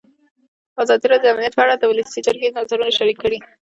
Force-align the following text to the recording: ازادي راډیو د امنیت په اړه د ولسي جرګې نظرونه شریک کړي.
ازادي 0.83 1.05
راډیو 1.07 1.29
د 1.31 1.33
امنیت 1.33 1.53
په 1.57 1.63
اړه 1.65 1.75
د 1.77 1.83
ولسي 1.91 2.19
جرګې 2.25 2.55
نظرونه 2.57 2.91
شریک 2.97 3.17
کړي. 3.23 3.39